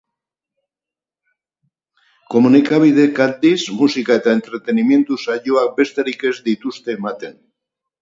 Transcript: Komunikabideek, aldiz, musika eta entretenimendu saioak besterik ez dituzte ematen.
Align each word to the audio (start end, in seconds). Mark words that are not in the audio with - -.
Komunikabideek, 2.37 3.23
aldiz, 3.27 3.53
musika 3.83 4.19
eta 4.23 4.35
entretenimendu 4.41 5.21
saioak 5.29 5.81
besterik 5.81 6.29
ez 6.35 6.37
dituzte 6.53 7.01
ematen. 7.01 7.43